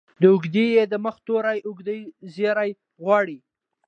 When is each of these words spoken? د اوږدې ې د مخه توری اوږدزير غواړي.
د 0.21 0.23
اوږدې 0.33 0.65
ې 0.79 0.83
د 0.91 0.93
مخه 1.05 1.21
توری 1.27 1.59
اوږدزير 1.67 2.57
غواړي. 3.03 3.37